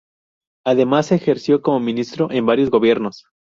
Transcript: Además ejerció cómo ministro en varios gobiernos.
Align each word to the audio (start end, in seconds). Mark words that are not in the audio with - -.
Además 0.65 1.11
ejerció 1.11 1.61
cómo 1.61 1.79
ministro 1.79 2.31
en 2.31 2.47
varios 2.47 2.71
gobiernos. 2.71 3.27